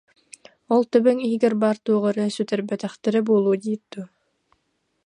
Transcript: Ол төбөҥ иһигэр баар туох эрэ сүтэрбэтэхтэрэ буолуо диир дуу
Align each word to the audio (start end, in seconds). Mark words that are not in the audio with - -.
Ол 0.73 0.81
төбөҥ 0.91 1.17
иһигэр 1.25 1.53
баар 1.61 1.77
туох 1.83 2.03
эрэ 2.09 2.25
сүтэрбэтэхтэрэ 2.35 3.19
буолуо 3.27 3.55
диир 3.63 3.81
дуу 3.91 4.05